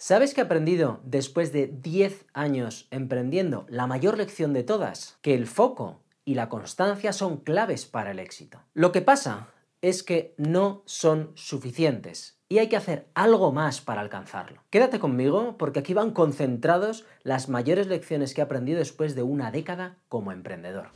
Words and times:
¿Sabes 0.00 0.32
qué 0.32 0.40
he 0.40 0.44
aprendido 0.44 1.00
después 1.02 1.52
de 1.52 1.66
10 1.66 2.26
años 2.32 2.86
emprendiendo? 2.92 3.66
La 3.68 3.88
mayor 3.88 4.16
lección 4.16 4.52
de 4.52 4.62
todas, 4.62 5.18
que 5.22 5.34
el 5.34 5.48
foco 5.48 6.02
y 6.24 6.34
la 6.34 6.48
constancia 6.48 7.12
son 7.12 7.38
claves 7.38 7.84
para 7.84 8.12
el 8.12 8.20
éxito. 8.20 8.60
Lo 8.74 8.92
que 8.92 9.02
pasa 9.02 9.48
es 9.82 10.04
que 10.04 10.36
no 10.38 10.84
son 10.86 11.32
suficientes 11.34 12.38
y 12.48 12.58
hay 12.58 12.68
que 12.68 12.76
hacer 12.76 13.08
algo 13.14 13.52
más 13.52 13.80
para 13.80 14.00
alcanzarlo. 14.00 14.62
Quédate 14.70 15.00
conmigo 15.00 15.56
porque 15.58 15.80
aquí 15.80 15.94
van 15.94 16.12
concentrados 16.12 17.04
las 17.24 17.48
mayores 17.48 17.88
lecciones 17.88 18.34
que 18.34 18.40
he 18.40 18.44
aprendido 18.44 18.78
después 18.78 19.16
de 19.16 19.24
una 19.24 19.50
década 19.50 19.98
como 20.08 20.30
emprendedor. 20.30 20.90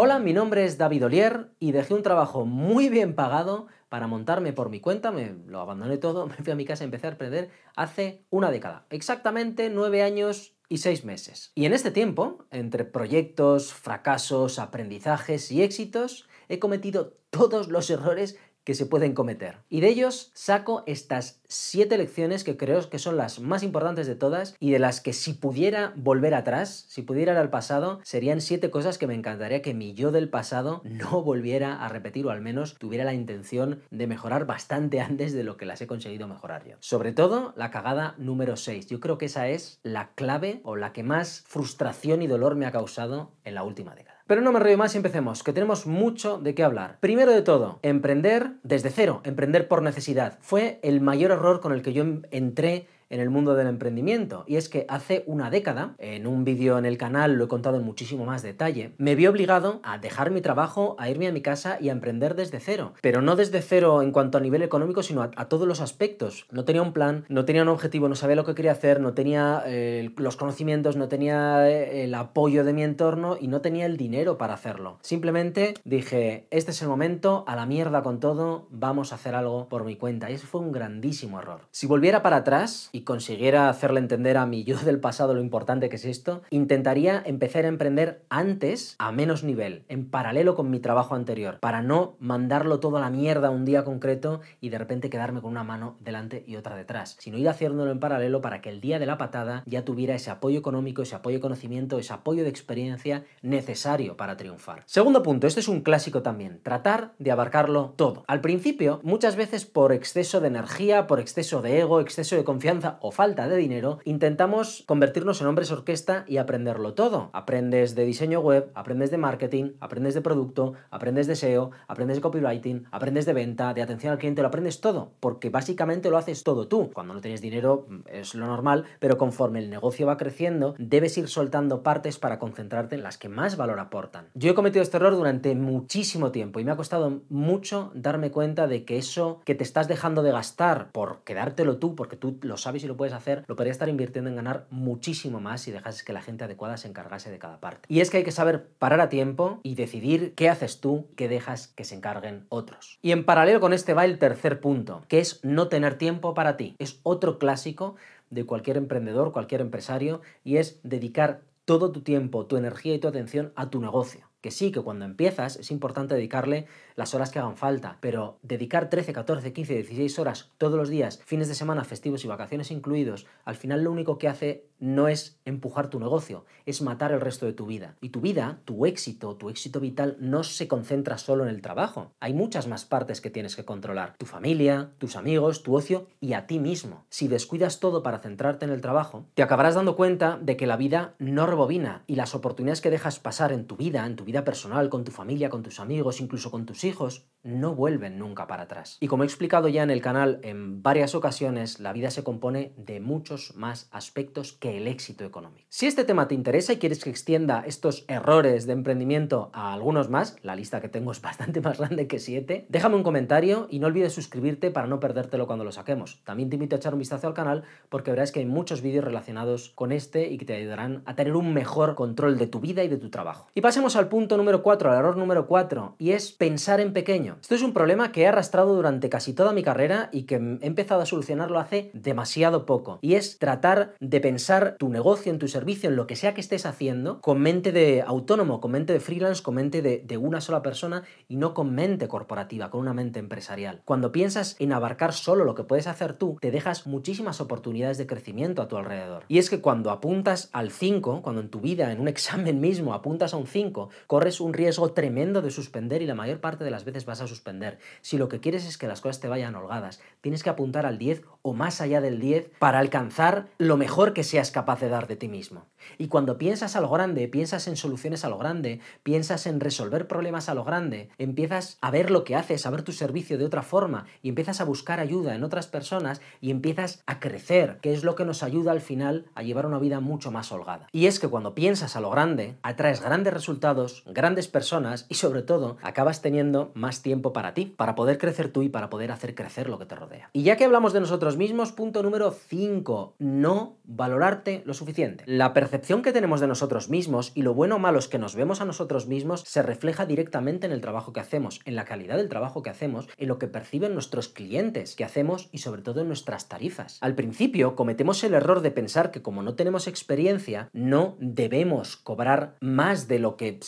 Hola, 0.00 0.20
mi 0.20 0.32
nombre 0.32 0.64
es 0.64 0.78
David 0.78 1.06
Olier 1.06 1.50
y 1.58 1.72
dejé 1.72 1.92
un 1.92 2.04
trabajo 2.04 2.44
muy 2.44 2.88
bien 2.88 3.16
pagado 3.16 3.66
para 3.88 4.06
montarme 4.06 4.52
por 4.52 4.70
mi 4.70 4.78
cuenta, 4.78 5.10
me 5.10 5.34
lo 5.48 5.58
abandoné 5.58 5.98
todo, 5.98 6.26
me 6.28 6.36
fui 6.36 6.52
a 6.52 6.54
mi 6.54 6.64
casa 6.64 6.84
y 6.84 6.86
empecé 6.86 7.08
a 7.08 7.10
emprender 7.10 7.50
hace 7.74 8.24
una 8.30 8.52
década, 8.52 8.86
exactamente 8.90 9.70
nueve 9.70 10.04
años 10.04 10.54
y 10.68 10.78
seis 10.78 11.04
meses. 11.04 11.50
Y 11.56 11.64
en 11.64 11.72
este 11.72 11.90
tiempo, 11.90 12.46
entre 12.52 12.84
proyectos, 12.84 13.74
fracasos, 13.74 14.60
aprendizajes 14.60 15.50
y 15.50 15.64
éxitos, 15.64 16.28
he 16.48 16.60
cometido 16.60 17.18
todos 17.30 17.66
los 17.66 17.90
errores 17.90 18.38
que 18.68 18.74
se 18.74 18.84
pueden 18.84 19.14
cometer. 19.14 19.60
Y 19.70 19.80
de 19.80 19.88
ellos 19.88 20.30
saco 20.34 20.82
estas 20.84 21.40
siete 21.48 21.96
lecciones 21.96 22.44
que 22.44 22.58
creo 22.58 22.90
que 22.90 22.98
son 22.98 23.16
las 23.16 23.40
más 23.40 23.62
importantes 23.62 24.06
de 24.06 24.14
todas 24.14 24.56
y 24.60 24.72
de 24.72 24.78
las 24.78 25.00
que 25.00 25.14
si 25.14 25.32
pudiera 25.32 25.94
volver 25.96 26.34
atrás, 26.34 26.84
si 26.86 27.00
pudiera 27.00 27.32
ir 27.32 27.38
al 27.38 27.48
pasado, 27.48 27.98
serían 28.02 28.42
siete 28.42 28.70
cosas 28.70 28.98
que 28.98 29.06
me 29.06 29.14
encantaría 29.14 29.62
que 29.62 29.72
mi 29.72 29.94
yo 29.94 30.12
del 30.12 30.28
pasado 30.28 30.82
no 30.84 31.22
volviera 31.22 31.82
a 31.82 31.88
repetir 31.88 32.26
o 32.26 32.30
al 32.30 32.42
menos 32.42 32.74
tuviera 32.74 33.06
la 33.06 33.14
intención 33.14 33.80
de 33.90 34.06
mejorar 34.06 34.44
bastante 34.44 35.00
antes 35.00 35.32
de 35.32 35.44
lo 35.44 35.56
que 35.56 35.64
las 35.64 35.80
he 35.80 35.86
conseguido 35.86 36.28
mejorar 36.28 36.68
yo. 36.68 36.76
Sobre 36.80 37.12
todo 37.12 37.54
la 37.56 37.70
cagada 37.70 38.16
número 38.18 38.58
6. 38.58 38.86
Yo 38.88 39.00
creo 39.00 39.16
que 39.16 39.24
esa 39.24 39.48
es 39.48 39.80
la 39.82 40.10
clave 40.14 40.60
o 40.62 40.76
la 40.76 40.92
que 40.92 41.02
más 41.02 41.42
frustración 41.46 42.20
y 42.20 42.26
dolor 42.26 42.54
me 42.54 42.66
ha 42.66 42.70
causado 42.70 43.32
en 43.44 43.54
la 43.54 43.62
última 43.62 43.94
década. 43.94 44.17
Pero 44.28 44.42
no 44.42 44.52
me 44.52 44.60
río 44.60 44.76
más 44.76 44.92
y 44.94 44.98
empecemos, 44.98 45.42
que 45.42 45.54
tenemos 45.54 45.86
mucho 45.86 46.36
de 46.36 46.54
qué 46.54 46.62
hablar. 46.62 46.98
Primero 47.00 47.32
de 47.32 47.40
todo, 47.40 47.80
emprender 47.82 48.56
desde 48.62 48.90
cero, 48.90 49.22
emprender 49.24 49.68
por 49.68 49.80
necesidad. 49.80 50.36
Fue 50.42 50.80
el 50.82 51.00
mayor 51.00 51.30
error 51.30 51.60
con 51.60 51.72
el 51.72 51.80
que 51.80 51.94
yo 51.94 52.04
entré 52.30 52.88
en 53.10 53.20
el 53.20 53.30
mundo 53.30 53.54
del 53.54 53.66
emprendimiento. 53.66 54.44
Y 54.46 54.56
es 54.56 54.68
que 54.68 54.86
hace 54.88 55.24
una 55.26 55.50
década, 55.50 55.94
en 55.98 56.26
un 56.26 56.44
vídeo 56.44 56.78
en 56.78 56.86
el 56.86 56.98
canal 56.98 57.34
lo 57.34 57.44
he 57.44 57.48
contado 57.48 57.76
en 57.76 57.84
muchísimo 57.84 58.24
más 58.24 58.42
detalle, 58.42 58.92
me 58.98 59.14
vi 59.14 59.26
obligado 59.26 59.80
a 59.82 59.98
dejar 59.98 60.30
mi 60.30 60.40
trabajo, 60.40 60.96
a 60.98 61.10
irme 61.10 61.28
a 61.28 61.32
mi 61.32 61.40
casa 61.40 61.78
y 61.80 61.88
a 61.88 61.92
emprender 61.92 62.34
desde 62.34 62.60
cero. 62.60 62.92
Pero 63.00 63.22
no 63.22 63.36
desde 63.36 63.62
cero 63.62 64.02
en 64.02 64.12
cuanto 64.12 64.38
a 64.38 64.40
nivel 64.40 64.62
económico, 64.62 65.02
sino 65.02 65.22
a, 65.22 65.48
todos 65.48 65.66
los 65.66 65.80
aspectos. 65.80 66.46
No 66.50 66.64
tenía 66.64 66.82
un 66.82 66.92
plan, 66.92 67.24
no 67.28 67.44
tenía 67.44 67.62
un 67.62 67.68
objetivo, 67.68 68.08
no 68.08 68.14
sabía 68.14 68.36
lo 68.36 68.44
que 68.44 68.54
quería 68.54 68.72
hacer, 68.72 69.00
no 69.00 69.14
tenía 69.14 69.62
eh, 69.66 70.10
los 70.16 70.36
conocimientos, 70.36 70.96
no 70.96 71.08
tenía 71.08 71.68
eh, 71.68 72.04
el 72.04 72.14
apoyo 72.14 72.64
de 72.64 72.72
mi 72.72 72.82
entorno 72.82 73.36
y 73.40 73.48
no 73.48 73.60
tenía 73.60 73.86
el 73.86 73.96
dinero 73.96 74.36
para 74.36 74.54
hacerlo. 74.54 74.98
Simplemente 75.02 75.74
dije, 75.84 76.46
este 76.50 76.72
es 76.72 76.82
el 76.82 76.88
momento, 76.88 77.44
a 77.46 77.56
la 77.56 77.66
mierda 77.66 78.02
con 78.02 78.20
todo, 78.20 78.66
vamos 78.70 79.12
a 79.12 79.14
hacer 79.14 79.34
algo 79.34 79.68
por 79.68 79.84
mi 79.84 79.96
cuenta. 79.96 80.30
Y 80.30 80.34
ese 80.34 80.46
fue 80.46 80.60
un 80.60 80.72
grandísimo 80.72 81.38
error. 81.38 81.62
Si 81.70 81.86
volviera 81.86 82.22
para 82.22 82.36
atrás 82.36 82.90
y 82.98 83.02
consiguiera 83.02 83.68
hacerle 83.68 84.00
entender 84.00 84.36
a 84.36 84.46
mi 84.46 84.64
yo 84.64 84.76
del 84.84 84.98
pasado 84.98 85.32
lo 85.32 85.40
importante 85.40 85.88
que 85.88 85.96
es 85.96 86.04
esto, 86.04 86.42
intentaría 86.50 87.22
empezar 87.24 87.64
a 87.64 87.68
emprender 87.68 88.24
antes 88.28 88.96
a 88.98 89.12
menos 89.12 89.44
nivel, 89.44 89.84
en 89.88 90.10
paralelo 90.10 90.56
con 90.56 90.68
mi 90.68 90.80
trabajo 90.80 91.14
anterior, 91.14 91.58
para 91.60 91.80
no 91.80 92.16
mandarlo 92.18 92.80
todo 92.80 92.96
a 92.96 93.00
la 93.00 93.10
mierda 93.10 93.50
un 93.50 93.64
día 93.64 93.84
concreto 93.84 94.40
y 94.60 94.70
de 94.70 94.78
repente 94.78 95.10
quedarme 95.10 95.40
con 95.40 95.52
una 95.52 95.62
mano 95.62 95.96
delante 96.00 96.42
y 96.44 96.56
otra 96.56 96.74
detrás, 96.74 97.16
sino 97.20 97.38
ir 97.38 97.48
haciéndolo 97.48 97.92
en 97.92 98.00
paralelo 98.00 98.40
para 98.40 98.60
que 98.60 98.70
el 98.70 98.80
día 98.80 98.98
de 98.98 99.06
la 99.06 99.16
patada 99.16 99.62
ya 99.64 99.84
tuviera 99.84 100.16
ese 100.16 100.32
apoyo 100.32 100.58
económico, 100.58 101.02
ese 101.02 101.14
apoyo 101.14 101.36
de 101.36 101.42
conocimiento, 101.42 102.00
ese 102.00 102.12
apoyo 102.12 102.42
de 102.42 102.50
experiencia 102.50 103.24
necesario 103.42 104.16
para 104.16 104.36
triunfar. 104.36 104.82
Segundo 104.86 105.22
punto, 105.22 105.46
este 105.46 105.60
es 105.60 105.68
un 105.68 105.82
clásico 105.82 106.22
también, 106.22 106.58
tratar 106.64 107.14
de 107.20 107.30
abarcarlo 107.30 107.94
todo. 107.94 108.24
Al 108.26 108.40
principio, 108.40 108.98
muchas 109.04 109.36
veces 109.36 109.66
por 109.66 109.92
exceso 109.92 110.40
de 110.40 110.48
energía, 110.48 111.06
por 111.06 111.20
exceso 111.20 111.62
de 111.62 111.78
ego, 111.78 112.00
exceso 112.00 112.34
de 112.34 112.42
confianza, 112.42 112.87
o 113.02 113.10
falta 113.10 113.48
de 113.48 113.56
dinero, 113.56 113.98
intentamos 114.04 114.84
convertirnos 114.86 115.40
en 115.40 115.48
hombres 115.48 115.70
orquesta 115.70 116.24
y 116.26 116.38
aprenderlo 116.38 116.94
todo. 116.94 117.28
Aprendes 117.32 117.94
de 117.94 118.06
diseño 118.06 118.40
web, 118.40 118.70
aprendes 118.74 119.10
de 119.10 119.18
marketing, 119.18 119.72
aprendes 119.80 120.14
de 120.14 120.22
producto, 120.22 120.72
aprendes 120.90 121.26
de 121.26 121.36
SEO, 121.36 121.70
aprendes 121.86 122.16
de 122.16 122.22
copywriting, 122.22 122.86
aprendes 122.90 123.26
de 123.26 123.32
venta, 123.32 123.74
de 123.74 123.82
atención 123.82 124.12
al 124.12 124.18
cliente, 124.18 124.42
lo 124.42 124.48
aprendes 124.48 124.80
todo, 124.80 125.12
porque 125.20 125.50
básicamente 125.50 126.10
lo 126.10 126.16
haces 126.16 126.44
todo 126.44 126.68
tú. 126.68 126.90
Cuando 126.92 127.14
no 127.14 127.20
tienes 127.20 127.40
dinero 127.40 127.86
mm, 127.88 128.00
es 128.06 128.34
lo 128.34 128.46
normal, 128.46 128.84
pero 128.98 129.18
conforme 129.18 129.58
el 129.58 129.70
negocio 129.70 130.06
va 130.06 130.16
creciendo, 130.16 130.74
debes 130.78 131.18
ir 131.18 131.28
soltando 131.28 131.82
partes 131.82 132.18
para 132.18 132.38
concentrarte 132.38 132.94
en 132.94 133.02
las 133.02 133.18
que 133.18 133.28
más 133.28 133.56
valor 133.56 133.80
aportan. 133.80 134.28
Yo 134.34 134.50
he 134.50 134.54
cometido 134.54 134.82
este 134.82 134.96
error 134.96 135.14
durante 135.14 135.54
muchísimo 135.54 136.32
tiempo 136.32 136.60
y 136.60 136.64
me 136.64 136.72
ha 136.72 136.76
costado 136.76 137.20
mucho 137.28 137.90
darme 137.94 138.30
cuenta 138.30 138.66
de 138.66 138.84
que 138.84 138.98
eso 138.98 139.40
que 139.44 139.54
te 139.54 139.64
estás 139.64 139.88
dejando 139.88 140.22
de 140.22 140.32
gastar 140.32 140.90
por 140.92 141.22
quedártelo 141.24 141.78
tú, 141.78 141.94
porque 141.94 142.16
tú 142.16 142.38
lo 142.42 142.56
sabes 142.56 142.77
si 142.80 142.86
lo 142.86 142.96
puedes 142.96 143.14
hacer, 143.14 143.44
lo 143.46 143.56
podrías 143.56 143.74
estar 143.74 143.88
invirtiendo 143.88 144.30
en 144.30 144.36
ganar 144.36 144.66
muchísimo 144.70 145.40
más 145.40 145.62
si 145.62 145.70
dejas 145.70 146.02
que 146.02 146.12
la 146.12 146.22
gente 146.22 146.44
adecuada 146.44 146.76
se 146.76 146.88
encargase 146.88 147.30
de 147.30 147.38
cada 147.38 147.60
parte. 147.60 147.86
Y 147.88 148.00
es 148.00 148.10
que 148.10 148.18
hay 148.18 148.24
que 148.24 148.32
saber 148.32 148.68
parar 148.78 149.00
a 149.00 149.08
tiempo 149.08 149.60
y 149.62 149.74
decidir 149.74 150.34
qué 150.34 150.48
haces 150.48 150.80
tú, 150.80 151.08
qué 151.16 151.28
dejas 151.28 151.68
que 151.68 151.84
se 151.84 151.94
encarguen 151.94 152.46
otros. 152.48 152.98
Y 153.02 153.12
en 153.12 153.24
paralelo 153.24 153.60
con 153.60 153.72
este 153.72 153.94
va 153.94 154.04
el 154.04 154.18
tercer 154.18 154.60
punto, 154.60 155.02
que 155.08 155.20
es 155.20 155.40
no 155.42 155.68
tener 155.68 155.96
tiempo 155.96 156.34
para 156.34 156.56
ti. 156.56 156.76
Es 156.78 157.00
otro 157.02 157.38
clásico 157.38 157.96
de 158.30 158.44
cualquier 158.44 158.76
emprendedor, 158.76 159.32
cualquier 159.32 159.60
empresario, 159.60 160.20
y 160.44 160.56
es 160.56 160.80
dedicar 160.82 161.42
todo 161.64 161.92
tu 161.92 162.00
tiempo, 162.00 162.46
tu 162.46 162.56
energía 162.56 162.94
y 162.94 162.98
tu 162.98 163.08
atención 163.08 163.52
a 163.54 163.70
tu 163.70 163.80
negocio. 163.80 164.27
Que 164.40 164.50
sí, 164.50 164.70
que 164.72 164.80
cuando 164.80 165.04
empiezas 165.04 165.56
es 165.56 165.70
importante 165.70 166.14
dedicarle 166.14 166.66
las 166.96 167.14
horas 167.14 167.30
que 167.30 167.38
hagan 167.38 167.56
falta, 167.56 167.98
pero 168.00 168.38
dedicar 168.42 168.90
13, 168.90 169.12
14, 169.12 169.52
15, 169.52 169.74
16 169.74 170.18
horas 170.18 170.50
todos 170.58 170.76
los 170.76 170.88
días, 170.88 171.20
fines 171.24 171.48
de 171.48 171.54
semana, 171.54 171.84
festivos 171.84 172.24
y 172.24 172.28
vacaciones 172.28 172.70
incluidos, 172.70 173.26
al 173.44 173.56
final 173.56 173.82
lo 173.82 173.92
único 173.92 174.18
que 174.18 174.28
hace 174.28 174.68
no 174.80 175.08
es 175.08 175.38
empujar 175.44 175.90
tu 175.90 175.98
negocio, 175.98 176.44
es 176.66 176.82
matar 176.82 177.12
el 177.12 177.20
resto 177.20 177.46
de 177.46 177.52
tu 177.52 177.66
vida. 177.66 177.96
Y 178.00 178.10
tu 178.10 178.20
vida, 178.20 178.60
tu 178.64 178.86
éxito, 178.86 179.36
tu 179.36 179.50
éxito 179.50 179.80
vital 179.80 180.16
no 180.20 180.44
se 180.44 180.68
concentra 180.68 181.18
solo 181.18 181.44
en 181.44 181.50
el 181.50 181.62
trabajo. 181.62 182.12
Hay 182.20 182.32
muchas 182.32 182.68
más 182.68 182.84
partes 182.84 183.20
que 183.20 183.30
tienes 183.30 183.56
que 183.56 183.64
controlar. 183.64 184.14
Tu 184.18 184.26
familia, 184.26 184.90
tus 184.98 185.16
amigos, 185.16 185.62
tu 185.62 185.74
ocio 185.74 186.06
y 186.20 186.34
a 186.34 186.46
ti 186.46 186.58
mismo. 186.58 187.06
Si 187.10 187.28
descuidas 187.28 187.80
todo 187.80 188.02
para 188.02 188.20
centrarte 188.20 188.64
en 188.64 188.72
el 188.72 188.80
trabajo, 188.80 189.26
te 189.34 189.42
acabarás 189.42 189.74
dando 189.74 189.96
cuenta 189.96 190.38
de 190.40 190.56
que 190.56 190.66
la 190.66 190.76
vida 190.76 191.14
no 191.18 191.46
rebobina 191.46 192.04
y 192.06 192.16
las 192.16 192.34
oportunidades 192.34 192.80
que 192.80 192.90
dejas 192.90 193.18
pasar 193.18 193.52
en 193.52 193.66
tu 193.66 193.76
vida, 193.76 194.06
en 194.06 194.16
tu 194.16 194.24
vida 194.28 194.44
personal, 194.44 194.90
con 194.90 195.04
tu 195.04 195.10
familia, 195.10 195.48
con 195.48 195.62
tus 195.62 195.80
amigos, 195.80 196.20
incluso 196.20 196.50
con 196.50 196.66
tus 196.66 196.84
hijos, 196.84 197.24
no 197.42 197.74
vuelven 197.74 198.18
nunca 198.18 198.46
para 198.46 198.64
atrás. 198.64 198.98
Y 199.00 199.06
como 199.06 199.22
he 199.22 199.26
explicado 199.26 199.68
ya 199.68 199.82
en 199.82 199.90
el 199.90 200.02
canal 200.02 200.38
en 200.42 200.82
varias 200.82 201.14
ocasiones, 201.14 201.80
la 201.80 201.94
vida 201.94 202.10
se 202.10 202.22
compone 202.22 202.74
de 202.76 203.00
muchos 203.00 203.56
más 203.56 203.88
aspectos 203.90 204.52
que 204.52 204.76
el 204.76 204.86
éxito 204.86 205.24
económico. 205.24 205.66
Si 205.70 205.86
este 205.86 206.04
tema 206.04 206.28
te 206.28 206.34
interesa 206.34 206.74
y 206.74 206.76
quieres 206.76 207.02
que 207.02 207.08
extienda 207.08 207.64
estos 207.66 208.04
errores 208.06 208.66
de 208.66 208.74
emprendimiento 208.74 209.50
a 209.54 209.72
algunos 209.72 210.10
más, 210.10 210.36
la 210.42 210.54
lista 210.54 210.82
que 210.82 210.90
tengo 210.90 211.12
es 211.12 211.22
bastante 211.22 211.62
más 211.62 211.78
grande 211.78 212.06
que 212.06 212.18
siete, 212.18 212.66
déjame 212.68 212.96
un 212.96 213.02
comentario 213.02 213.66
y 213.70 213.78
no 213.78 213.86
olvides 213.86 214.12
suscribirte 214.12 214.70
para 214.70 214.86
no 214.86 215.00
perdértelo 215.00 215.46
cuando 215.46 215.64
lo 215.64 215.72
saquemos. 215.72 216.20
También 216.24 216.50
te 216.50 216.56
invito 216.56 216.76
a 216.76 216.78
echar 216.78 216.92
un 216.92 216.98
vistazo 216.98 217.26
al 217.26 217.34
canal 217.34 217.62
porque 217.88 218.10
verás 218.10 218.30
que 218.30 218.40
hay 218.40 218.46
muchos 218.46 218.82
vídeos 218.82 219.06
relacionados 219.06 219.70
con 219.74 219.90
este 219.90 220.28
y 220.28 220.36
que 220.36 220.44
te 220.44 220.54
ayudarán 220.54 221.02
a 221.06 221.16
tener 221.16 221.34
un 221.34 221.54
mejor 221.54 221.94
control 221.94 222.36
de 222.36 222.46
tu 222.46 222.60
vida 222.60 222.84
y 222.84 222.88
de 222.88 222.98
tu 222.98 223.08
trabajo. 223.08 223.48
Y 223.54 223.62
pasemos 223.62 223.96
al 223.96 224.08
punto 224.08 224.17
punto 224.18 224.36
número 224.36 224.64
4, 224.64 224.90
al 224.90 224.98
error 224.98 225.16
número 225.16 225.46
4, 225.46 225.94
y 225.96 226.10
es 226.10 226.32
pensar 226.32 226.80
en 226.80 226.92
pequeño. 226.92 227.36
Esto 227.40 227.54
es 227.54 227.62
un 227.62 227.72
problema 227.72 228.10
que 228.10 228.22
he 228.22 228.26
arrastrado 228.26 228.74
durante 228.74 229.08
casi 229.08 229.32
toda 229.32 229.52
mi 229.52 229.62
carrera 229.62 230.08
y 230.10 230.24
que 230.24 230.34
he 230.34 230.66
empezado 230.66 231.02
a 231.02 231.06
solucionarlo 231.06 231.60
hace 231.60 231.92
demasiado 231.94 232.66
poco. 232.66 232.98
Y 233.00 233.14
es 233.14 233.38
tratar 233.38 233.94
de 234.00 234.20
pensar 234.20 234.74
tu 234.76 234.88
negocio, 234.88 235.30
en 235.30 235.38
tu 235.38 235.46
servicio, 235.46 235.88
en 235.88 235.94
lo 235.94 236.08
que 236.08 236.16
sea 236.16 236.34
que 236.34 236.40
estés 236.40 236.66
haciendo, 236.66 237.20
con 237.20 237.38
mente 237.40 237.70
de 237.70 238.02
autónomo, 238.02 238.60
con 238.60 238.72
mente 238.72 238.92
de 238.92 238.98
freelance, 238.98 239.40
con 239.40 239.54
mente 239.54 239.82
de, 239.82 240.02
de 240.04 240.16
una 240.16 240.40
sola 240.40 240.62
persona 240.62 241.04
y 241.28 241.36
no 241.36 241.54
con 241.54 241.72
mente 241.72 242.08
corporativa, 242.08 242.70
con 242.70 242.80
una 242.80 242.94
mente 242.94 243.20
empresarial. 243.20 243.82
Cuando 243.84 244.10
piensas 244.10 244.56
en 244.58 244.72
abarcar 244.72 245.12
solo 245.12 245.44
lo 245.44 245.54
que 245.54 245.62
puedes 245.62 245.86
hacer 245.86 246.14
tú, 246.14 246.38
te 246.40 246.50
dejas 246.50 246.88
muchísimas 246.88 247.40
oportunidades 247.40 247.98
de 247.98 248.08
crecimiento 248.08 248.62
a 248.62 248.66
tu 248.66 248.76
alrededor. 248.78 249.22
Y 249.28 249.38
es 249.38 249.48
que 249.48 249.60
cuando 249.60 249.92
apuntas 249.92 250.50
al 250.52 250.72
5, 250.72 251.22
cuando 251.22 251.40
en 251.40 251.50
tu 251.50 251.60
vida, 251.60 251.92
en 251.92 252.00
un 252.00 252.08
examen 252.18 252.60
mismo, 252.60 252.94
apuntas 252.94 253.32
a 253.32 253.36
un 253.36 253.46
5, 253.46 253.90
corres 254.08 254.40
un 254.40 254.54
riesgo 254.54 254.92
tremendo 254.92 255.42
de 255.42 255.50
suspender 255.50 256.02
y 256.02 256.06
la 256.06 256.16
mayor 256.16 256.40
parte 256.40 256.64
de 256.64 256.70
las 256.70 256.84
veces 256.84 257.04
vas 257.04 257.20
a 257.20 257.28
suspender. 257.28 257.78
Si 258.00 258.18
lo 258.18 258.28
que 258.28 258.40
quieres 258.40 258.66
es 258.66 258.78
que 258.78 258.88
las 258.88 259.02
cosas 259.02 259.20
te 259.20 259.28
vayan 259.28 259.54
holgadas, 259.54 260.00
tienes 260.20 260.42
que 260.42 260.50
apuntar 260.50 260.86
al 260.86 260.98
10 260.98 261.22
o 261.42 261.52
más 261.52 261.80
allá 261.80 262.00
del 262.00 262.18
10 262.18 262.50
para 262.58 262.78
alcanzar 262.78 263.48
lo 263.58 263.76
mejor 263.76 264.14
que 264.14 264.24
sea 264.24 264.38
seas 264.38 264.52
capaz 264.52 264.80
de 264.80 264.88
dar 264.88 265.08
de 265.08 265.16
ti 265.16 265.26
mismo. 265.26 265.66
Y 265.98 266.06
cuando 266.06 266.38
piensas 266.38 266.76
a 266.76 266.80
lo 266.80 266.88
grande, 266.90 267.26
piensas 267.26 267.66
en 267.66 267.76
soluciones 267.76 268.24
a 268.24 268.28
lo 268.28 268.38
grande, 268.38 268.80
piensas 269.02 269.46
en 269.46 269.58
resolver 269.58 270.06
problemas 270.06 270.48
a 270.48 270.54
lo 270.54 270.62
grande, 270.64 271.08
empiezas 271.18 271.78
a 271.80 271.90
ver 271.90 272.12
lo 272.12 272.22
que 272.22 272.36
haces, 272.36 272.66
a 272.66 272.70
ver 272.70 272.82
tu 272.82 272.92
servicio 272.92 273.36
de 273.36 273.44
otra 273.44 273.62
forma 273.62 274.06
y 274.22 274.28
empiezas 274.28 274.60
a 274.60 274.64
buscar 274.64 275.00
ayuda 275.00 275.34
en 275.34 275.42
otras 275.42 275.66
personas 275.66 276.20
y 276.40 276.50
empiezas 276.50 277.02
a 277.06 277.18
crecer, 277.18 277.78
que 277.80 277.92
es 277.92 278.04
lo 278.04 278.14
que 278.14 278.24
nos 278.24 278.44
ayuda 278.44 278.70
al 278.70 278.80
final 278.80 279.26
a 279.34 279.42
llevar 279.42 279.66
una 279.66 279.78
vida 279.78 279.98
mucho 279.98 280.30
más 280.30 280.52
holgada. 280.52 280.86
Y 280.92 281.06
es 281.06 281.18
que 281.18 281.28
cuando 281.28 281.56
piensas 281.56 281.96
a 281.96 282.00
lo 282.00 282.10
grande, 282.10 282.58
atraes 282.62 283.00
grandes 283.00 283.34
resultados, 283.34 283.97
grandes 284.06 284.48
personas 284.48 285.06
y 285.08 285.14
sobre 285.14 285.42
todo 285.42 285.76
acabas 285.82 286.22
teniendo 286.22 286.70
más 286.74 287.02
tiempo 287.02 287.32
para 287.32 287.54
ti, 287.54 287.66
para 287.66 287.94
poder 287.94 288.18
crecer 288.18 288.50
tú 288.50 288.62
y 288.62 288.68
para 288.68 288.90
poder 288.90 289.12
hacer 289.12 289.34
crecer 289.34 289.68
lo 289.68 289.78
que 289.78 289.86
te 289.86 289.94
rodea. 289.94 290.30
Y 290.32 290.42
ya 290.42 290.56
que 290.56 290.64
hablamos 290.64 290.92
de 290.92 291.00
nosotros 291.00 291.36
mismos, 291.36 291.72
punto 291.72 292.02
número 292.02 292.30
5, 292.30 293.16
no 293.18 293.76
valorarte 293.84 294.62
lo 294.64 294.74
suficiente. 294.74 295.24
La 295.26 295.52
percepción 295.52 296.02
que 296.02 296.12
tenemos 296.12 296.40
de 296.40 296.46
nosotros 296.46 296.88
mismos 296.88 297.32
y 297.34 297.42
lo 297.42 297.54
bueno 297.54 297.76
o 297.76 297.78
malo 297.78 297.98
es 297.98 298.08
que 298.08 298.18
nos 298.18 298.34
vemos 298.34 298.60
a 298.60 298.64
nosotros 298.64 299.06
mismos 299.06 299.42
se 299.46 299.62
refleja 299.62 300.06
directamente 300.06 300.66
en 300.66 300.72
el 300.72 300.80
trabajo 300.80 301.12
que 301.12 301.20
hacemos, 301.20 301.60
en 301.64 301.76
la 301.76 301.84
calidad 301.84 302.16
del 302.16 302.28
trabajo 302.28 302.62
que 302.62 302.70
hacemos, 302.70 303.08
en 303.16 303.28
lo 303.28 303.38
que 303.38 303.48
perciben 303.48 303.94
nuestros 303.94 304.28
clientes 304.28 304.94
que 304.94 305.04
hacemos 305.04 305.48
y 305.52 305.58
sobre 305.58 305.82
todo 305.82 306.00
en 306.00 306.08
nuestras 306.08 306.48
tarifas. 306.48 306.98
Al 307.00 307.14
principio 307.14 307.76
cometemos 307.76 308.22
el 308.24 308.34
error 308.34 308.60
de 308.60 308.70
pensar 308.70 309.10
que 309.10 309.22
como 309.22 309.42
no 309.42 309.54
tenemos 309.54 309.86
experiencia, 309.86 310.68
no 310.72 311.16
debemos 311.20 311.96
cobrar 311.96 312.56
más 312.60 313.08
de 313.08 313.18
lo 313.18 313.36
que 313.36 313.58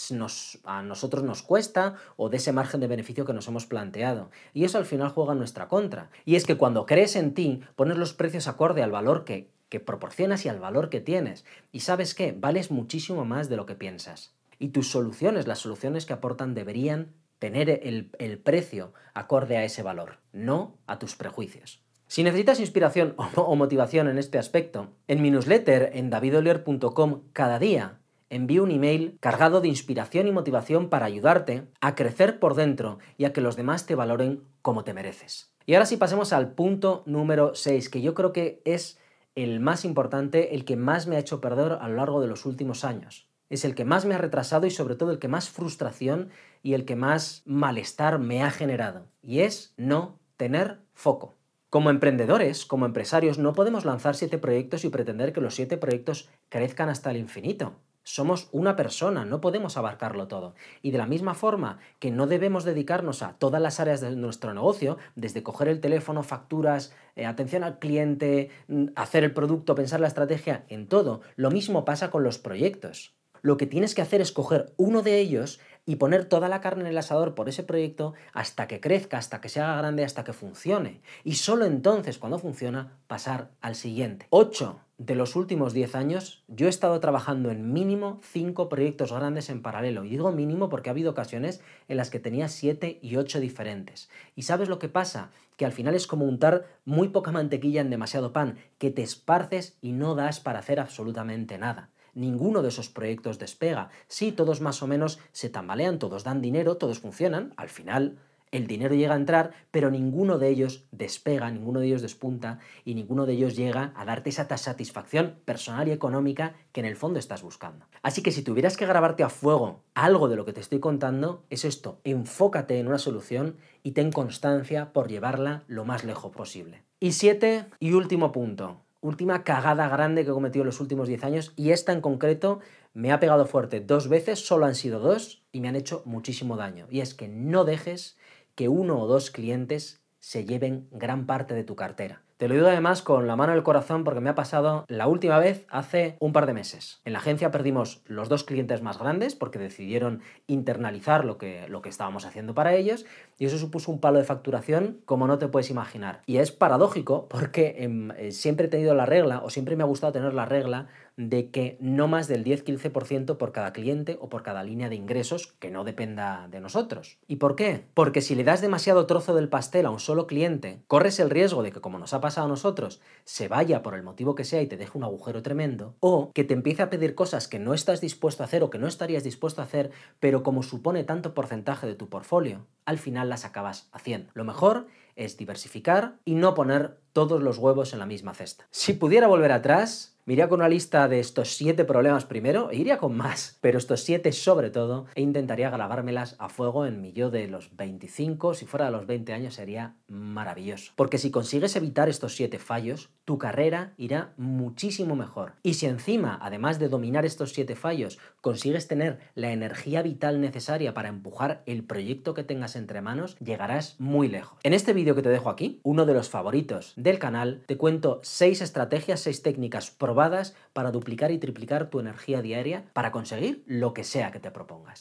a 0.65 0.83
nosotros 0.83 1.23
nos 1.25 1.43
cuesta 1.43 1.97
o 2.17 2.29
de 2.29 2.39
ese 2.39 2.53
margen 2.53 2.81
de 2.81 2.87
beneficio 2.87 3.25
que 3.25 3.33
nos 3.33 3.49
hemos 3.49 3.67
planteado. 3.67 4.31
Y 4.55 4.65
eso 4.65 4.79
al 4.79 4.87
final 4.87 5.11
juega 5.11 5.33
en 5.33 5.39
nuestra 5.39 5.69
contra. 5.69 6.11
Y 6.25 6.37
es 6.37 6.45
que 6.45 6.57
cuando 6.57 6.87
crees 6.87 7.17
en 7.17 7.35
ti, 7.35 7.61
pones 7.77 7.97
los 7.97 8.13
precios 8.13 8.49
acorde 8.49 8.83
al 8.83 8.91
valor 8.91 9.25
que, 9.25 9.51
que 9.69 9.81
proporcionas 9.81 10.45
y 10.45 10.49
al 10.49 10.61
valor 10.61 10.91
que 10.91 11.01
tienes. 11.01 11.45
Y 11.73 11.81
sabes 11.81 12.15
qué, 12.15 12.33
vales 12.33 12.71
muchísimo 12.71 13.25
más 13.25 13.49
de 13.49 13.57
lo 13.57 13.67
que 13.67 13.75
piensas. 13.75 14.35
Y 14.59 14.69
tus 14.69 14.91
soluciones, 14.91 15.47
las 15.47 15.61
soluciones 15.61 16.07
que 16.07 16.13
aportan, 16.13 16.55
deberían 16.55 17.15
tener 17.39 17.71
el, 17.71 18.11
el 18.19 18.39
precio 18.39 18.93
acorde 19.15 19.57
a 19.57 19.65
ese 19.65 19.83
valor, 19.83 20.19
no 20.33 20.77
a 20.87 20.99
tus 20.99 21.17
prejuicios. 21.17 21.83
Si 22.11 22.25
necesitas 22.25 22.59
inspiración 22.59 23.15
o 23.37 23.55
motivación 23.55 24.09
en 24.09 24.19
este 24.19 24.37
aspecto, 24.37 24.89
en 25.07 25.23
mi 25.23 25.31
newsletter 25.31 25.93
en 25.95 26.11
davidolier.com 26.11 27.23
cada 27.33 27.61
día 27.61 28.00
envío 28.31 28.63
un 28.63 28.71
email 28.71 29.19
cargado 29.21 29.61
de 29.61 29.69
inspiración 29.69 30.27
y 30.27 30.33
motivación 30.33 30.89
para 30.89 31.07
ayudarte 31.07 31.69
a 31.81 31.95
crecer 31.95 32.39
por 32.39 32.55
dentro 32.55 32.99
y 33.19 33.27
a 33.27 33.33
que 33.33 33.41
los 33.41 33.57
demás 33.57 33.85
te 33.85 33.95
valoren 33.95 34.45
como 34.63 34.85
te 34.85 34.95
mereces. 34.95 35.53
Y 35.67 35.75
ahora 35.75 35.87
sí 35.87 35.97
pasemos 35.97 36.33
al 36.33 36.53
punto 36.53 37.03
número 37.07 37.55
6, 37.55 37.91
que 37.91 38.01
yo 38.01 38.15
creo 38.15 38.33
que 38.33 38.63
es 38.65 38.99
el 39.35 39.61
más 39.61 39.85
importante, 39.85 40.55
el 40.55 40.65
que 40.65 40.77
más 40.77 41.07
me 41.07 41.17
ha 41.17 41.21
hecho 41.21 41.41
perder 41.41 41.73
a 41.81 41.89
lo 41.89 41.97
largo 41.97 42.21
de 42.21 42.29
los 42.29 42.47
últimos 42.47 42.85
años. 42.85 43.29
Es 43.49 43.65
el 43.65 43.75
que 43.75 43.85
más 43.85 44.05
me 44.05 44.15
ha 44.15 44.19
retrasado 44.19 44.67
y 44.67 44.71
sobre 44.71 44.95
todo 44.95 45.11
el 45.11 45.19
que 45.19 45.29
más 45.29 45.51
frustración 45.51 46.31
y 46.63 46.75
el 46.75 46.85
que 46.85 46.97
más 46.97 47.43
malestar 47.45 48.19
me 48.19 48.43
ha 48.43 48.51
generado. 48.51 49.07
Y 49.23 49.41
es 49.41 49.75
no 49.77 50.19
tener 50.37 50.79
foco. 50.95 51.37
Como 51.69 51.91
emprendedores, 51.91 52.65
como 52.65 52.87
empresarios, 52.87 53.39
no 53.39 53.53
podemos 53.53 53.85
lanzar 53.85 54.17
siete 54.17 54.39
proyectos 54.39 54.85
y 54.85 54.89
pretender 54.89 55.33
que 55.33 55.41
los 55.41 55.55
siete 55.55 55.77
proyectos 55.77 56.29
crezcan 56.49 56.89
hasta 56.89 57.11
el 57.11 57.17
infinito. 57.17 57.75
Somos 58.13 58.49
una 58.51 58.75
persona, 58.75 59.25
no 59.25 59.41
podemos 59.41 59.77
abarcarlo 59.77 60.27
todo. 60.27 60.57
Y 60.83 60.91
de 60.91 60.99
la 60.99 61.07
misma 61.07 61.35
forma 61.35 61.79
que 62.01 62.11
no 62.11 62.27
debemos 62.27 62.65
dedicarnos 62.65 63.23
a 63.23 63.35
todas 63.35 63.63
las 63.63 63.79
áreas 63.79 64.01
de 64.01 64.17
nuestro 64.17 64.53
negocio, 64.53 64.99
desde 65.15 65.45
coger 65.45 65.69
el 65.69 65.81
teléfono, 65.81 66.25
facturas, 66.25 66.93
eh, 67.15 67.25
atención 67.25 67.63
al 67.63 67.79
cliente, 67.79 68.51
mm, 68.67 68.87
hacer 68.97 69.23
el 69.23 69.33
producto, 69.33 69.77
pensar 69.77 70.01
la 70.01 70.09
estrategia, 70.09 70.65
en 70.67 70.89
todo, 70.89 71.21
lo 71.37 71.53
mismo 71.53 71.85
pasa 71.85 72.11
con 72.11 72.25
los 72.25 72.39
proyectos. 72.39 73.15
Lo 73.43 73.57
que 73.57 73.69
tienes 73.69 73.95
que 73.95 74.03
hacer 74.03 74.21
es 74.21 74.33
coger 74.33 74.75
uno 74.77 75.03
de 75.03 75.21
ellos 75.21 75.61
y 75.87 75.97
poner 75.97 76.25
toda 76.25 76.49
la 76.49 76.61
carne 76.61 76.83
en 76.83 76.89
el 76.89 76.99
asador 76.99 77.35
por 77.35 77.49
ese 77.49 77.63
proyecto 77.63 78.15
hasta 78.33 78.69
que 78.69 78.81
crezca, 78.81 79.19
hasta 79.19 79.41
que 79.41 79.49
se 79.49 79.61
haga 79.61 79.77
grande, 79.77 80.05
hasta 80.05 80.25
que 80.25 80.33
funcione. 80.33 81.01
Y 81.25 81.35
solo 81.35 81.65
entonces, 81.65 82.19
cuando 82.19 82.39
funciona, 82.39 82.99
pasar 83.07 83.51
al 83.61 83.75
siguiente. 83.75 84.27
8 84.31 84.81
de 84.99 85.15
los 85.15 85.35
últimos 85.35 85.73
10 85.73 85.95
años, 85.95 86.45
yo 86.47 86.67
he 86.67 86.69
estado 86.69 87.01
trabajando 87.01 87.51
en 87.51 87.73
mínimo 87.73 88.21
5 88.23 88.69
proyectos 88.69 89.13
grandes 89.13 89.49
en 89.49 89.63
paralelo. 89.63 90.05
Y 90.05 90.11
digo 90.11 90.31
mínimo 90.31 90.69
porque 90.69 90.91
ha 90.91 90.93
habido 90.93 91.11
ocasiones 91.11 91.63
en 91.89 91.97
las 91.97 92.11
que 92.11 92.21
tenía 92.21 92.49
7 92.49 92.99
y 93.01 93.17
8 93.17 93.41
diferentes. 93.41 94.11
¿Y 94.37 94.43
sabes 94.43 94.69
lo 94.69 94.79
que 94.79 94.91
pasa? 94.91 95.31
Que 95.57 95.65
al 95.65 95.73
final 95.73 95.95
es 95.95 96.07
como 96.07 96.27
untar 96.27 96.67
muy 96.85 97.09
poca 97.09 97.33
mantequilla 97.33 97.81
en 97.81 97.91
demasiado 97.91 98.33
pan, 98.33 98.59
que 98.79 98.91
te 98.91 99.03
esparces 99.03 99.79
y 99.81 99.93
no 99.93 100.15
das 100.15 100.41
para 100.41 100.59
hacer 100.59 100.81
absolutamente 100.81 101.57
nada 101.57 101.91
ninguno 102.15 102.63
de 102.63 102.69
esos 102.69 102.89
proyectos 102.89 103.39
despega. 103.39 103.91
Sí, 104.09 104.33
todos 104.33 104.61
más 104.61 104.83
o 104.83 104.87
menos 104.87 105.19
se 105.33 105.51
tambalean, 105.51 105.99
todos 105.99 106.25
dan 106.25 106.41
dinero, 106.41 106.77
todos 106.77 107.01
funcionan, 107.01 107.55
al 107.57 107.69
final 107.69 108.19
el 108.51 108.67
dinero 108.67 108.95
llega 108.95 109.15
a 109.15 109.17
entrar, 109.17 109.53
pero 109.71 109.91
ninguno 109.91 110.39
de 110.39 110.49
ellos 110.49 110.85
despega, 110.91 111.51
ninguno 111.51 111.81
de 111.81 111.87
ellos 111.87 112.03
despunta 112.03 112.59
y 112.85 112.95
ninguno 112.95 113.25
de 113.25 113.35
ellos 113.35 113.55
llega 113.55 113.93
a 113.95 114.05
darte 114.05 114.31
esa 114.31 114.57
satisfacción 114.57 115.37
personal 115.45 115.87
y 115.87 115.93
económica 115.93 116.55
que 116.73 116.81
en 116.81 116.87
el 116.87 116.97
fondo 116.97 117.21
estás 117.21 117.43
buscando. 117.43 117.87
Así 118.03 118.23
que 118.23 118.33
si 118.33 118.43
tuvieras 118.43 118.77
que 118.77 118.87
grabarte 118.87 119.23
a 119.23 119.29
fuego 119.29 119.85
algo 119.95 120.29
de 120.29 120.37
lo 120.37 120.45
que 120.45 120.53
te 120.53 120.61
estoy 120.61 120.81
contando, 120.81 121.45
es 121.49 121.65
esto, 121.65 122.01
enfócate 122.03 122.81
en 122.81 122.89
una 122.89 122.99
solución 122.99 123.57
y 123.85 123.93
ten 123.93 124.11
constancia 124.11 124.93
por 124.93 125.09
llevarla 125.09 125.63
lo 125.69 125.85
más 125.85 126.05
lejos 126.05 126.33
posible. 126.33 126.83
Y 126.99 127.13
siete 127.13 127.67
y 127.79 127.93
último 127.93 128.33
punto, 128.33 128.81
última 129.01 129.45
cagada 129.45 129.89
grande 129.89 130.25
que 130.25 130.31
he 130.31 130.35
cometido 130.35 130.63
en 130.63 130.67
los 130.67 130.81
últimos 130.81 131.09
10 131.09 131.25
años 131.25 131.53
y 131.57 131.71
esta 131.71 131.93
en 131.93 132.01
concreto 132.01 132.61
me 132.93 133.13
ha 133.13 133.21
pegado 133.21 133.47
fuerte 133.47 133.81
dos 133.81 134.09
veces, 134.09 134.45
solo 134.45 134.67
han 134.67 134.75
sido 134.75 135.01
dos 135.01 135.43
y 135.53 135.61
me 135.61 135.69
han 135.69 135.77
hecho 135.77 136.03
muchísimo 136.05 136.57
daño. 136.57 136.87
Y 136.91 137.01
es 137.01 137.15
que 137.15 137.29
no 137.29 137.65
dejes 137.65 138.17
que 138.55 138.69
uno 138.69 139.01
o 139.01 139.07
dos 139.07 139.31
clientes 139.31 140.03
se 140.19 140.45
lleven 140.45 140.89
gran 140.91 141.27
parte 141.27 141.55
de 141.55 141.65
tu 141.65 141.77
cartera. 141.77 142.23
Te 142.41 142.49
lo 142.49 142.55
digo 142.55 142.69
además 142.69 143.03
con 143.03 143.27
la 143.27 143.37
mano 143.37 143.53
en 143.53 143.59
el 143.59 143.63
corazón 143.63 144.03
porque 144.03 144.23
me 144.23 144.31
ha 144.31 144.35
pasado 144.35 144.87
la 144.89 145.07
última 145.07 145.39
vez 145.39 145.67
hace 145.69 146.17
un 146.21 146.33
par 146.33 146.47
de 146.47 146.55
meses. 146.55 147.03
En 147.05 147.13
la 147.13 147.19
agencia 147.19 147.51
perdimos 147.51 148.01
los 148.07 148.31
dos 148.31 148.45
clientes 148.45 148.81
más 148.81 148.99
grandes 148.99 149.35
porque 149.35 149.59
decidieron 149.59 150.23
internalizar 150.47 151.27
lo 151.27 151.37
que, 151.37 151.69
lo 151.69 151.83
que 151.83 151.91
estábamos 151.91 152.25
haciendo 152.25 152.55
para 152.55 152.75
ellos 152.75 153.05
y 153.41 153.47
eso 153.47 153.57
supuso 153.57 153.91
un 153.91 154.01
palo 154.01 154.19
de 154.19 154.25
facturación 154.25 155.01
como 155.07 155.27
no 155.27 155.39
te 155.39 155.49
puedes 155.49 155.71
imaginar. 155.71 156.21
Y 156.27 156.37
es 156.37 156.53
paradójico 156.53 157.27
porque 157.29 157.77
em, 157.79 158.11
eh, 158.13 158.33
siempre 158.33 158.67
he 158.67 158.69
tenido 158.69 158.95
la 158.95 159.07
regla 159.07 159.41
o 159.43 159.49
siempre 159.49 159.77
me 159.77 159.83
ha 159.83 159.87
gustado 159.87 160.13
tener 160.13 160.35
la 160.35 160.45
regla 160.45 160.89
de 161.17 161.51
que 161.51 161.77
no 161.81 162.09
más 162.09 162.29
del 162.29 162.45
10-15% 162.45 163.37
por 163.37 163.53
cada 163.53 163.73
cliente 163.73 164.19
o 164.21 164.29
por 164.29 164.43
cada 164.43 164.63
línea 164.63 164.89
de 164.89 164.97
ingresos 164.97 165.55
que 165.59 165.71
no 165.71 165.85
dependa 165.85 166.49
de 166.51 166.61
nosotros. 166.61 167.19
¿Y 167.27 167.37
por 167.37 167.57
qué? 167.57 167.85
Porque 167.95 168.21
si 168.21 168.35
le 168.35 168.45
das 168.45 168.61
demasiado 168.61 169.07
trozo 169.07 169.35
del 169.35 169.49
pastel 169.49 169.87
a 169.87 169.91
un 169.91 170.01
solo 170.01 170.27
cliente, 170.27 170.83
corres 170.87 171.21
el 171.21 171.31
riesgo 171.31 171.63
de 171.63 171.73
que, 171.73 171.81
como 171.81 171.99
nos 171.99 172.15
ha 172.15 172.21
pasado 172.21 172.47
a 172.47 172.51
nosotros, 172.51 173.01
se 173.25 173.49
vaya 173.49 173.83
por 173.83 173.95
el 173.95 174.03
motivo 174.03 174.35
que 174.35 174.45
sea 174.45 174.63
y 174.63 174.67
te 174.67 174.77
deje 174.77 174.97
un 174.97 175.05
agujero 175.05 175.43
tremendo, 175.43 175.95
o 176.01 176.31
que 176.33 176.45
te 176.45 176.55
empiece 176.55 176.83
a 176.83 176.91
pedir 176.91 177.15
cosas 177.15 177.49
que 177.49 177.59
no 177.59 177.75
estás 177.75 178.01
dispuesto 178.01 178.43
a 178.43 178.47
hacer 178.47 178.63
o 178.63 178.71
que 178.71 178.79
no 178.79 178.87
estarías 178.87 179.25
dispuesto 179.25 179.61
a 179.61 179.65
hacer, 179.65 179.91
pero 180.21 180.43
como 180.43 180.63
supone 180.63 181.05
tanto 181.05 181.35
porcentaje 181.35 181.87
de 181.87 181.95
tu 181.95 182.09
portfolio, 182.09 182.67
al 182.87 182.99
final 182.99 183.30
las 183.31 183.45
acabas 183.45 183.89
haciendo. 183.93 184.31
Lo 184.35 184.45
mejor 184.45 184.89
es 185.17 185.37
diversificar 185.37 186.19
y 186.25 186.35
no 186.35 186.55
poner 186.55 187.01
todos 187.13 187.43
los 187.43 187.59
huevos 187.59 187.93
en 187.93 187.99
la 187.99 188.07
misma 188.07 188.35
cesta. 188.35 188.67
Si 188.71 188.93
pudiera 188.93 189.27
volver 189.27 189.53
atrás, 189.53 190.10
me 190.25 190.35
iría 190.35 190.49
con 190.49 190.61
una 190.61 190.69
lista 190.69 191.09
de 191.09 191.21
estos 191.21 191.57
siete 191.57 191.85
problemas 191.85 192.25
primero, 192.25 192.71
e 192.71 192.77
iría 192.77 192.99
con 192.99 193.17
más, 193.17 193.59
pero 193.61 193.79
estos 193.79 194.03
siete 194.03 194.33
sobre 194.33 194.71
todo, 194.71 195.07
e 195.15 195.23
intentaría 195.23 195.71
grabármelas 195.71 196.37
a 196.39 196.49
fuego 196.49 196.87
en 196.87 197.01
mi 197.01 197.13
yo 197.13 197.31
de 197.31 197.49
los 197.49 197.77
25, 197.77 198.55
si 198.55 198.67
fuera 198.67 198.87
de 198.87 198.93
los 198.93 199.07
20 199.07 199.33
años 199.33 199.55
sería 199.55 199.97
maravilloso. 200.09 200.93
Porque 200.97 201.19
si 201.19 201.31
consigues 201.31 201.77
evitar 201.77 202.09
estos 202.09 202.35
siete 202.35 202.59
fallos, 202.59 203.11
tu 203.25 203.39
carrera 203.39 203.95
irá 203.97 204.35
muchísimo 204.37 205.17
mejor. 205.17 205.55
Y 205.63 205.75
si 205.75 205.87
encima, 205.87 206.39
además 206.43 206.79
de 206.79 206.89
dominar 206.89 207.25
estos 207.25 207.53
siete 207.53 207.77
fallos, 207.77 208.19
consigues 208.41 208.89
tener 208.89 209.21
la 209.35 209.53
energía 209.53 210.03
vital 210.03 210.41
necesaria 210.41 210.95
para 210.95 211.09
empujar 211.09 211.63
el 211.67 211.85
proyecto 211.85 212.35
que 212.35 212.45
tengas 212.45 212.77
entre 212.77 213.01
manos, 213.01 213.37
llegarás 213.39 213.97
muy 213.99 214.29
lejos. 214.29 214.59
En 214.63 214.75
este 214.75 214.93
vídeo 214.93 215.15
que 215.15 215.23
te 215.23 215.29
dejo 215.29 215.51
aquí, 215.51 215.81
uno 215.83 216.07
de 216.07 216.15
los 216.15 216.29
favoritos 216.29 216.93
del 216.97 217.19
canal, 217.19 217.63
te 217.67 217.77
cuento 217.77 218.21
seis 218.23 218.61
estrategias, 218.61 219.21
seis 219.21 219.43
técnicas 219.43 219.91
probadas 220.11 220.57
para 220.73 220.91
duplicar 220.91 221.31
y 221.31 221.39
triplicar 221.39 221.89
tu 221.89 222.01
energía 222.01 222.43
diaria 222.43 222.85
para 222.95 223.13
conseguir 223.13 223.63
lo 223.69 223.95
que 223.95 224.03
sea 224.03 224.33
que 224.33 224.41
te 224.41 224.51
propongas. 224.51 224.99